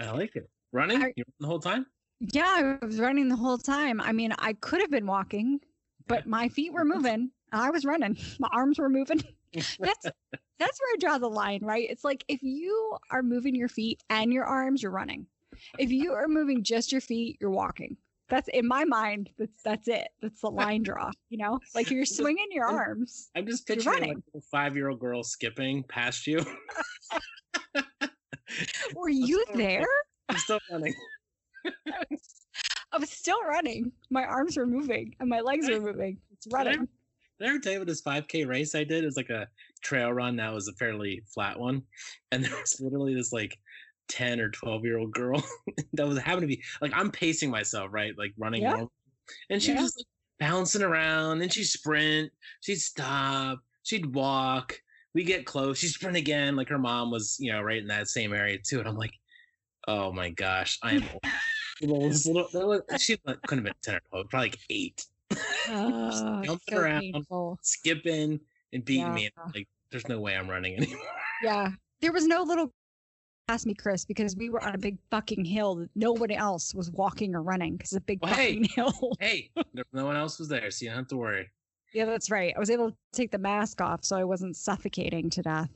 [0.00, 0.48] I like it.
[0.72, 1.86] Running I, the whole time?
[2.20, 4.00] Yeah, I was running the whole time.
[4.00, 5.60] I mean, I could have been walking,
[6.06, 7.30] but my feet were moving.
[7.52, 8.16] I was running.
[8.38, 9.22] My arms were moving.
[9.52, 10.06] that's
[10.58, 11.88] that's where I draw the line, right?
[11.88, 15.26] It's like if you are moving your feet and your arms, you're running.
[15.78, 17.96] If you are moving just your feet, you're walking
[18.28, 20.08] that's in my mind that's that's it.
[20.20, 21.58] That's the line draw you know?
[21.74, 26.44] Like you're swinging your arms i'm just picturing like a five-year-old girl skipping past you.
[28.94, 29.86] Were you there?
[30.28, 30.94] I'm still running.
[32.92, 33.92] I was still running.
[34.10, 36.18] My arms were moving and my legs were moving.
[36.32, 36.84] It's running did I,
[37.38, 39.02] did I ever tell you about this 5k race i did?
[39.02, 39.48] It was like a
[39.82, 41.82] trail run that was a fairly flat one.
[42.32, 43.58] And there was literally this like
[44.08, 45.42] 10 or 12 year old girl
[45.92, 48.12] that was happened to be like I'm pacing myself, right?
[48.16, 48.84] Like running yeah.
[49.50, 49.82] and she Yeah.
[49.82, 50.06] was just like,
[50.50, 51.42] bouncing around.
[51.42, 54.80] And she'd sprint, she'd stop, she'd walk.
[55.14, 56.54] We get close, she'd sprint again.
[56.56, 58.78] Like her mom was, you know, right in that same area too.
[58.78, 59.12] And I'm like,
[59.88, 61.04] oh my gosh, I am.
[61.12, 61.22] old."
[62.10, 65.04] This little, she like, couldn't have been ten or twelve, probably like eight.
[65.70, 67.00] Oh, jumping so around.
[67.02, 67.58] painful.
[67.62, 68.40] skipping
[68.72, 69.26] and beating me.
[69.26, 69.42] And Yeah.
[69.44, 70.98] I'm like, there's no way I'm running anymore.
[71.42, 71.68] Yeah.
[72.00, 72.72] There was no little
[73.48, 76.90] past me, Chris, because we were on a big fucking hill that nobody else was
[76.90, 78.48] walking or running because a big Well, hey.
[78.54, 79.16] fucking hill.
[79.20, 79.50] hey,
[79.92, 81.50] no one else was there, so you don't have to worry.
[81.94, 82.52] yeah, that's right.
[82.54, 85.70] I was able to take the mask off so I wasn't suffocating to death.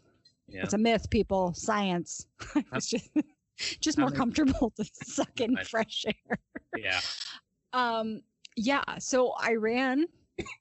[0.48, 0.64] Yeah.
[0.64, 1.54] It's a myth, people.
[1.54, 2.26] Science.
[2.74, 3.08] it's just
[3.80, 6.38] just more comfortable to suck in fresh air.
[6.76, 7.00] yeah.
[7.72, 8.20] Um,
[8.56, 10.04] yeah, so I ran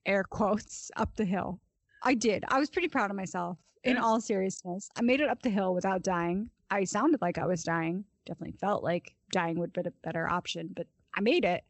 [0.06, 1.60] air quotes up the hill.
[2.04, 2.46] I did.
[2.48, 3.58] I was pretty proud of myself.
[3.84, 4.04] In Yeah.
[4.04, 6.50] all seriousness, I made it up the hill without dying.
[6.72, 8.06] I sounded like I was dying.
[8.26, 11.66] Definitely felt like dying would be a better option, but I made it.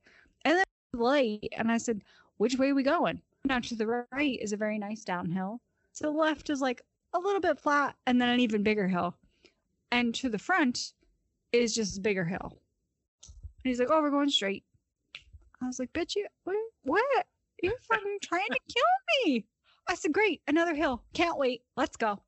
[0.45, 2.03] And then it late, and I said,
[2.37, 5.59] "Which way we going?" Now to the right is a very nice downhill.
[5.95, 6.83] To the left is like
[7.13, 9.17] a little bit flat, and then an even bigger hill.
[9.91, 10.93] And to the front
[11.51, 12.61] is just a bigger hill.
[13.23, 14.63] And he's like, "Oh, we're going straight."
[15.61, 16.55] I was like, "Bitch, you what?
[16.83, 17.27] What?
[17.63, 19.45] You're fucking trying to kill me!"
[19.87, 21.03] I said, "Great, another hill.
[21.13, 21.63] Can't wait.
[21.75, 22.21] Let's go."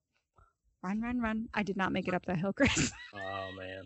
[0.83, 1.47] Run, run, run!
[1.53, 2.91] I did not make it up that hill, Chris.
[3.15, 3.83] Oh man.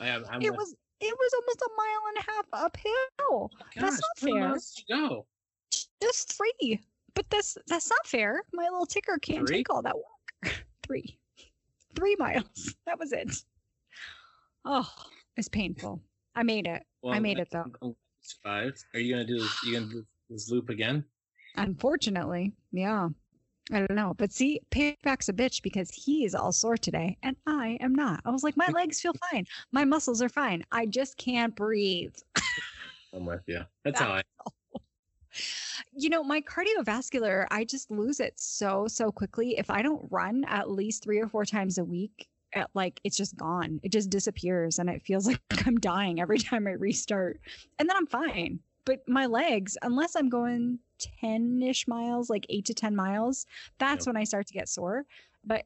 [0.00, 0.22] I am.
[0.40, 2.92] It with- was it was almost a mile and a half uphill.
[3.20, 4.48] Oh that's Gosh, not how many fair.
[4.48, 5.26] miles did you go?
[6.02, 6.80] Just three,
[7.14, 8.42] but that's that's not fair.
[8.52, 9.56] My little ticker can't Three?
[9.58, 10.64] take all that work.
[10.82, 11.18] three,
[11.94, 12.74] three miles.
[12.86, 13.34] That was it.
[14.64, 14.88] Oh,
[15.36, 16.00] it's painful.
[16.34, 16.82] I made it.
[17.08, 17.62] I made it, though.
[17.64, 18.84] I'm glad you Survived.
[18.94, 19.62] Are you gonna do this?
[19.64, 21.04] You gonna do this loop again?
[21.56, 23.08] Unfortunately, yeah.
[23.72, 24.14] I don't know.
[24.16, 28.20] But see, Payback's a bitch because he is all sore today and I am not.
[28.24, 29.46] I was like, my legs feel fine.
[29.72, 30.64] My muscles are fine.
[30.70, 32.14] I just can't breathe.
[33.12, 33.62] I'm with you.
[33.84, 34.22] That's how I.
[35.92, 39.58] You know, my cardiovascular, I just lose it so, so quickly.
[39.58, 43.16] If I don't run at least three or four times a week, at like it's
[43.16, 43.78] just gone.
[43.82, 47.40] It just disappears and it feels like I'm dying every time I restart.
[47.78, 48.60] And then I'm fine.
[48.84, 50.78] But my legs, unless I'm going
[51.20, 53.46] 10 ish miles, like eight to 10 miles,
[53.78, 54.14] that's Yep.
[54.14, 55.04] when I start to get sore.
[55.44, 55.64] But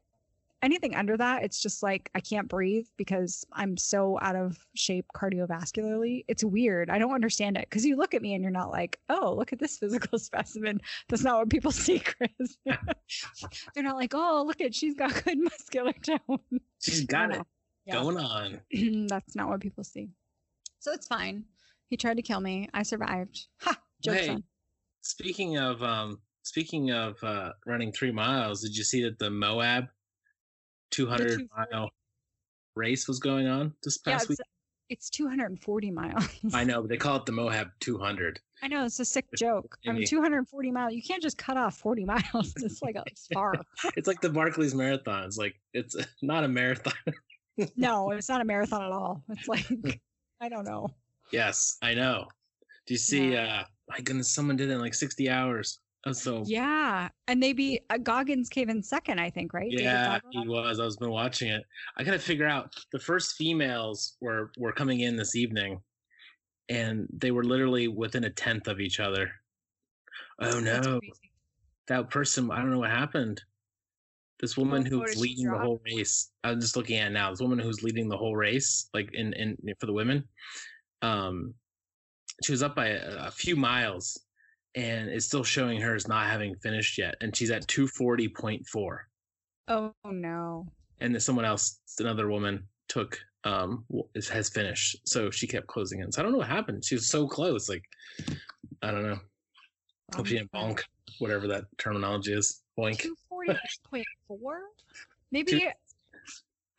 [0.63, 5.07] anything under that, it's just like I can't breathe because I'm so out of shape
[5.17, 6.25] cardiovascularly.
[6.29, 6.91] It's weird.
[6.91, 9.53] I don't understand it because you look at me and you're not like, oh, look
[9.53, 10.81] at this physical specimen.
[11.09, 12.59] That's not what people see, Chris.
[13.75, 16.41] They're not like, oh, look at she's got good muscular tone.
[16.81, 17.43] She's got it.
[17.87, 17.95] Yeah.
[18.03, 18.61] going on.
[19.09, 20.11] That's not what people see.
[20.81, 21.45] So it's fine.
[21.89, 22.69] He tried to kill me.
[22.75, 23.47] I survived.
[23.63, 23.77] Ha!
[24.03, 24.45] Joke's Hey, on.
[25.03, 29.87] Speaking of um, speaking of uh, running three miles, did you see that the Moab
[30.91, 31.49] 200 240.
[31.75, 31.91] mile
[32.77, 34.39] race was going on this Yeah, past week?
[34.89, 36.29] it's, it's 240 miles.
[36.53, 38.41] I know, but they call it the Moab 200.
[38.63, 39.79] I know it's a sick joke.
[39.87, 40.93] I mean, 240 miles.
[40.93, 42.53] You can't just cut off 40 miles.
[42.57, 43.55] It's like a far.
[43.97, 45.25] It's like the Barkley's Marathon.
[45.25, 46.93] It's like it's not a marathon.
[47.77, 49.23] no, it's not a marathon at all.
[49.31, 49.67] It's like
[50.41, 50.89] I don't know.
[51.33, 52.27] yes, I know.
[52.87, 53.37] Do you see?
[53.37, 55.81] uh My goodness, someone did it in like 60 hours.
[56.13, 59.71] So Yeah, and they beat uh, Goggins came in second, I think, right?
[59.71, 60.81] Yeah, he was.
[60.81, 61.63] I was been watching it.
[61.97, 65.81] I gotta figure out the first females were were coming in this evening,
[66.71, 69.31] and they were literally within a tenth of each other.
[70.41, 71.01] Oh no,
[71.89, 72.51] that person!
[72.51, 73.43] I don't know what happened.
[74.41, 76.31] This woman What who photo was she leading the whole race.
[76.45, 77.29] I'm just looking at now.
[77.29, 80.27] This woman who's leading the whole race, like in in for the women.
[81.03, 81.53] Um,
[82.43, 84.19] she was up by a, a few miles,
[84.75, 88.99] and it's still showing her as not having finished yet, and she's at 240.4
[89.71, 90.67] oh no.
[91.01, 93.85] and then someone else, another woman, took um
[94.31, 94.97] has finished.
[95.05, 96.13] So she kept closing in.
[96.13, 96.85] So I don't know what happened.
[96.85, 97.69] She was so close.
[97.69, 97.85] Like
[98.83, 99.19] I don't know.
[100.15, 100.81] Hope she didn't bonk,
[101.21, 102.63] whatever that terminology is.
[102.79, 102.99] Boink.
[103.01, 103.57] Two forty
[103.89, 104.61] point four.
[105.33, 105.69] Maybe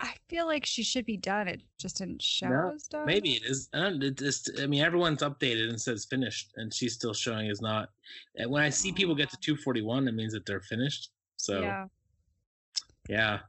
[0.04, 1.48] I feel like she should be done.
[1.48, 3.06] It just didn't show No, done.
[3.06, 3.70] Maybe it is.
[3.74, 4.02] I don't.
[4.02, 4.50] It just.
[4.60, 7.90] I mean, everyone's updated and says finished, and she's still showing is not.
[8.36, 11.12] And when I see people get to 241, it means that they're finished.
[11.38, 11.86] So yeah,
[13.08, 13.40] Yeah.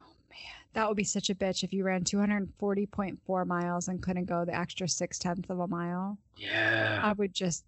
[0.00, 0.38] Oh man,
[0.72, 3.88] that would be such a bitch if you ran two hundred forty point four miles
[3.88, 6.18] and couldn't go the extra six tenths of a mile.
[6.36, 7.00] yeah.
[7.02, 7.64] I would just,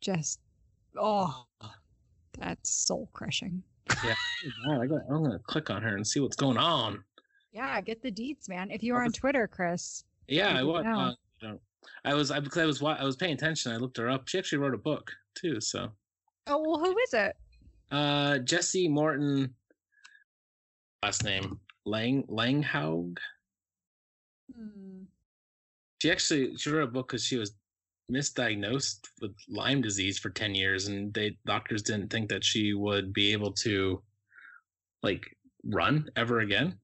[0.00, 0.40] just,
[0.96, 1.44] oh,
[2.38, 3.62] that's soul crushing.
[4.04, 4.14] yeah.
[4.66, 7.04] God, I got, I'm gonna click on her and see what's going on.
[7.52, 8.70] Yeah, get the deets, man.
[8.70, 10.04] If you were I'll on Twitter, Chris.
[10.28, 10.84] Yeah, I was.
[10.86, 11.58] Uh, you know,
[12.04, 12.30] I was.
[12.30, 12.82] I because I was.
[12.82, 13.72] I was paying attention.
[13.72, 14.28] I looked her up.
[14.28, 15.60] She actually wrote a book too.
[15.60, 15.90] So,
[16.46, 17.36] Oh well, who is it?
[17.90, 19.54] uh, Jesse Morton.
[21.02, 23.16] Last name Lang Langhaug.
[24.54, 25.04] Hmm.
[26.00, 27.52] She actually she wrote a book because she was
[28.12, 33.12] misdiagnosed with Lyme disease for 10 years and they doctors didn't think that she would
[33.12, 34.02] be able to
[35.04, 36.76] like run ever again.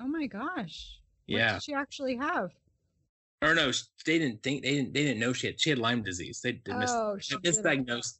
[0.00, 1.00] Oh my gosh.
[1.26, 1.52] What Yeah.
[1.54, 2.52] did she actually have?
[3.42, 3.70] Or no,
[4.06, 6.40] they didn't think they didn't they didn't know she had she had Lyme disease.
[6.40, 8.18] They, they mis- Oh, they she did have misdiagnosed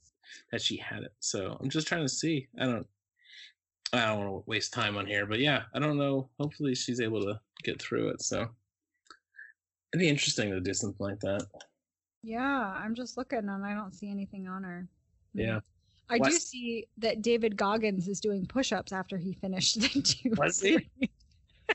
[0.52, 1.12] that she had it.
[1.20, 2.48] So I'm just trying to see.
[2.60, 2.86] I don't
[3.92, 6.28] I don't want to waste time on here, but yeah, I don't know.
[6.38, 8.20] Hopefully she's able to get through it.
[8.22, 8.40] So
[9.92, 11.46] it'd be interesting to do something like that.
[12.22, 14.88] Yeah, I'm just looking and I don't see anything on her.
[15.34, 15.40] Hmm.
[15.40, 15.60] Yeah.
[16.08, 20.30] I do see that David Goggins is doing push-ups after he finished the two.
[20.36, 20.88] Was he?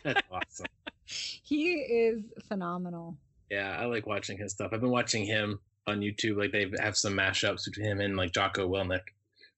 [0.04, 0.68] That's awesome.
[1.06, 3.18] He is phenomenal.
[3.50, 4.70] Yeah, I like watching his stuff.
[4.72, 6.38] I've been watching him on YouTube.
[6.38, 9.02] Like they have some mashups between him and like Jocko Willink,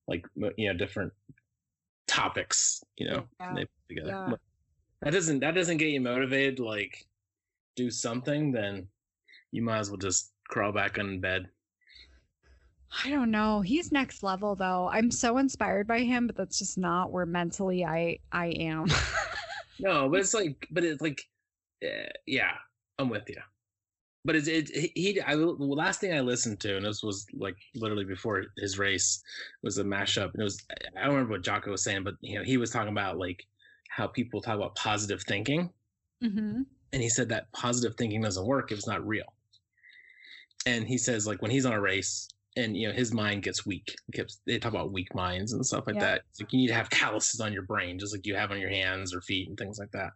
[0.07, 0.25] like
[0.57, 1.13] you know different
[2.07, 2.83] topics.
[2.97, 4.09] You know, Yeah, they put together.
[4.09, 4.35] yeah.
[5.03, 6.57] That doesn't that doesn't get you motivated.
[6.57, 7.05] to, Like
[7.75, 8.87] do something, then
[9.51, 11.47] you might as well just crawl back in bed.
[13.05, 13.61] I don't know.
[13.61, 14.89] He's next level though.
[14.91, 18.87] I'm so inspired by him, but that's just not where mentally I I am.
[19.79, 21.21] No, but it's like, but it's like,
[21.83, 22.53] uh, yeah,
[22.99, 23.41] I'm with you.
[24.25, 25.21] But it's it he- he.
[25.21, 29.21] I the last thing I listened to, and this was like literally before his race,
[29.63, 32.37] was a mashup, and it was I don't remember what Jocko was saying, but you
[32.37, 33.45] know he was talking about like
[33.89, 35.69] how people talk about positive thinking,
[36.23, 36.61] mm-hmm.
[36.93, 39.25] and he said that positive thinking doesn't work if it's not real.
[40.65, 43.65] And he says like when he's on a race and you know his mind gets
[43.65, 43.95] weak,
[44.45, 46.01] they talk about weak minds and stuff like Yeah.
[46.01, 46.21] that.
[46.29, 48.59] It's like you need to have calluses on your brain, just like you have on
[48.59, 50.11] your hands or feet and things like that,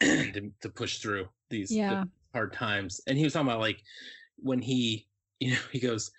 [0.00, 2.04] to, to push through these Yeah.
[2.32, 3.00] hard times.
[3.06, 3.82] And he was talking about like
[4.36, 5.06] when he,
[5.40, 6.10] you know, he goes,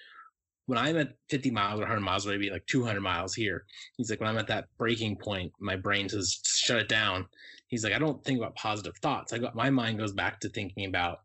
[0.66, 3.66] when I'm at 50 miles or 100 miles, or maybe like 200 miles here,
[3.98, 7.26] he's like, when I'm at that breaking point, my brain says, shut it down.
[7.68, 9.34] He's like, I don't think about positive thoughts.
[9.34, 11.22] I got my mind goes back to thinking about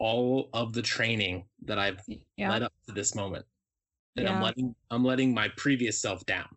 [0.00, 2.00] all of the training that I've
[2.36, 2.50] Yeah.
[2.50, 3.46] led up to this moment.
[4.16, 6.48] And I'm letting I'm letting my previous self down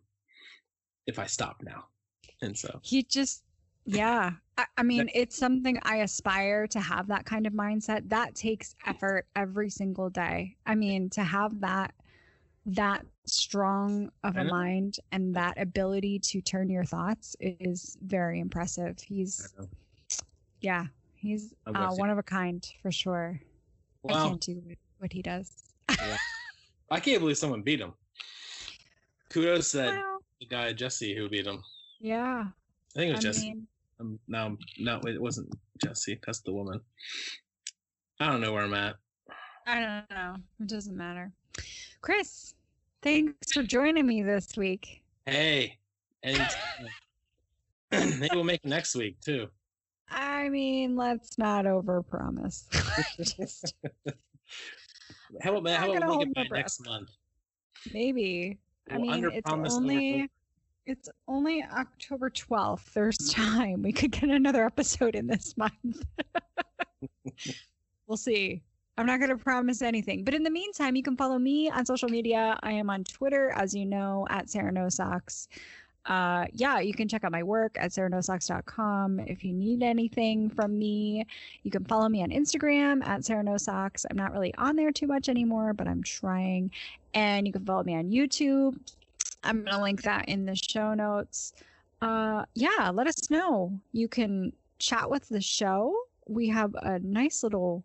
[1.06, 1.84] if I stop now.
[2.42, 3.44] And so He just
[3.86, 4.32] yeah.
[4.56, 8.08] I, I mean, it's something I aspire to have that kind of mindset.
[8.08, 10.56] That takes effort every single day.
[10.66, 11.94] I mean, to have that
[12.66, 18.98] that strong of a mind and that ability to turn your thoughts is very impressive.
[19.00, 19.54] He's
[20.60, 20.86] yeah,
[21.24, 23.40] he's uh, one of a kind for sure.
[24.08, 24.62] I can't do
[24.98, 25.50] what, he does.
[26.90, 27.94] I can't believe someone beat him.
[29.30, 30.18] Kudos to that Well,
[30.50, 31.62] guy Jesse who beat him.
[32.00, 32.44] yeah,
[32.94, 33.48] I think it I was Jesse.
[33.54, 33.66] mean,
[34.00, 35.48] Um, no, no, it wasn't
[35.82, 36.20] Jesse.
[36.24, 36.80] That's the woman.
[38.20, 38.96] I don't know where I'm at.
[39.66, 40.36] I don't know.
[40.60, 41.32] It doesn't matter.
[42.02, 42.54] Chris,
[43.02, 45.02] thanks for joining me this week.
[45.26, 45.78] Hey,
[46.22, 46.38] and
[48.20, 49.48] maybe we'll make next week too.
[50.44, 52.64] I mean, let's not overpromise.
[53.38, 53.74] Just
[55.42, 57.10] How about how about we it by next month?
[57.92, 58.58] maybe.
[58.90, 60.30] I We'll mean, it's only
[60.86, 62.92] it's only October 12th.
[62.92, 63.34] There's mm.
[63.34, 63.82] time.
[63.82, 66.04] We could get another episode in this month.
[68.06, 68.62] we'll see.
[68.96, 70.22] I'm not going to promise anything.
[70.22, 72.58] But in the meantime, you can follow me on social media.
[72.62, 75.48] I am on Twitter, as you know, at Sarah No Socks.
[76.06, 79.20] Uh, yeah, you can check out my work at sarahnosocks.com.
[79.20, 81.26] If you need anything from me,
[81.62, 85.28] you can follow me on Instagram at Sarah I'm not really on there too much
[85.28, 86.70] anymore, but I'm trying.
[87.14, 88.78] And you can follow me on YouTube.
[89.42, 91.54] I'm going to link that in the show notes.
[92.02, 93.72] Uh, yeah, let us know.
[93.92, 95.94] You can chat with the show.
[96.28, 97.84] We have a nice little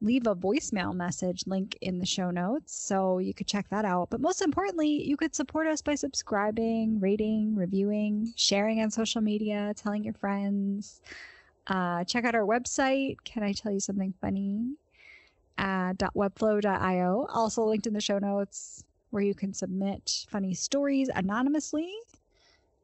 [0.00, 4.08] leave a voicemail message link in the show notes so you could check that out.
[4.10, 9.74] But most importantly you could support us by subscribing rating reviewing sharing on social media
[9.76, 11.00] telling your friends.
[11.66, 13.16] Uh, check out our website.
[13.24, 14.74] Can i tell you something funny?
[15.58, 21.92] Uh, .webflow.io also linked in the show notes where you can submit funny stories anonymously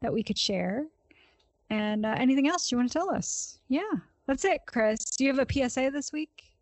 [0.03, 0.87] that we could share.
[1.71, 3.59] And uh, anything else you want to tell us?
[3.69, 3.83] Yeah
[4.27, 5.05] that's it chris.
[5.05, 6.56] Do you have a psa this week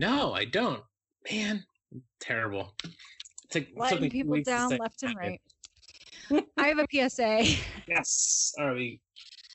[0.00, 0.82] No, I don't.
[1.30, 1.62] Man,
[2.20, 2.72] terrible.
[2.82, 2.90] It
[3.50, 5.40] took- took letting two people down left and right.
[6.56, 7.44] I have a PSA.
[7.86, 8.54] Yes.
[8.58, 9.00] All right, we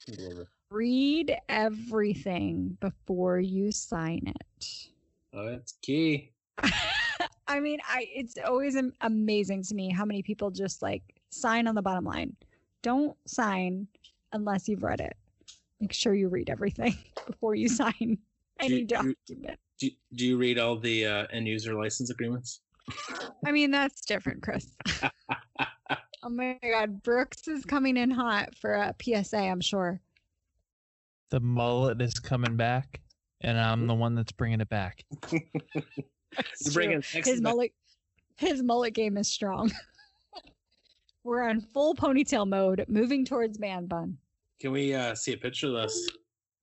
[0.05, 0.47] can go over.
[0.69, 4.89] Read everything before you sign it.
[5.33, 6.31] Oh, that's key.
[7.47, 11.73] I mean, I it's always amazing to me how many people just like sign on
[11.73, 12.35] the bottom line.
[12.83, 13.87] Don't sign
[14.31, 15.15] unless you've read it.
[15.79, 18.19] Make sure you read everything before you sign
[18.59, 19.59] any Do document.
[19.79, 22.61] Do, do you read all the uh, end user license agreements?
[23.45, 24.67] I mean, that's different, Chris.
[26.23, 29.37] oh my God, Brooks is coming in hot for a PSA.
[29.37, 29.99] I'm sure.
[31.31, 33.01] The mullet is coming back.
[33.41, 35.03] and I'm the one that's bringing it back.
[36.37, 37.19] It's You're bringing true.
[37.21, 37.71] Texas his back- mullet
[38.37, 39.71] his mullet game is strong.
[41.23, 44.17] We're on full ponytail mode, moving towards man bun.
[44.59, 46.09] Can we uh, see a picture of this?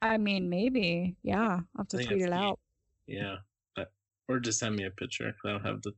[0.03, 1.17] I mean, maybe.
[1.23, 1.61] Yeah.
[1.61, 2.59] I'll have to tweet it seen- out.
[3.07, 3.37] Yeah.
[3.77, 3.93] But,
[4.29, 5.35] or just send me a picture.
[5.45, 5.93] I don't have the.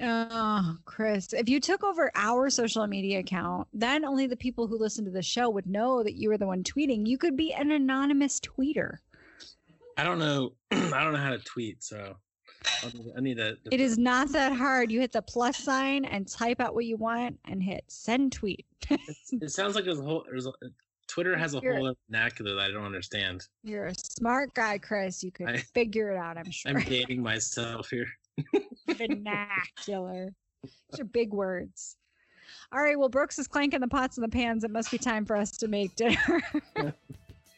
[0.00, 4.78] Oh, Chris, if you took over our social media account, then only the people who
[4.78, 7.06] listen to the show would know that you were the one tweeting.
[7.08, 8.98] You could be an anonymous tweeter.
[9.96, 10.52] I don't know.
[10.70, 12.14] I don't know how to tweet, so
[13.16, 13.56] I need- to.
[13.72, 14.92] It is not that hard.
[14.92, 18.66] You hit the plus sign and type out what you want and hit send tweet.
[18.90, 20.24] It's- It sounds like there's a whole.
[20.30, 20.52] There's a,
[21.10, 23.46] Twitter has a You're- whole other vernacular that I don't understand.
[23.64, 25.22] You're a smart guy, Chris.
[25.24, 26.70] You could I- figure it out, I'm sure.
[26.72, 28.06] I'm dating myself here.
[28.88, 30.32] Vernacular.
[30.62, 31.96] Those are big words.
[32.72, 32.98] All right.
[32.98, 34.62] Well, Brooks is clanking the pots and the pans.
[34.64, 36.42] It must be time for us to make dinner.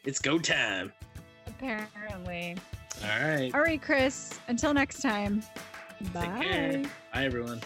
[0.05, 0.91] It's go time.
[1.47, 2.57] Apparently.
[3.03, 3.53] All right.
[3.53, 4.37] All right, Chris.
[4.49, 5.41] Until next time.
[6.13, 6.83] Bye.
[7.13, 7.61] Bye, everyone.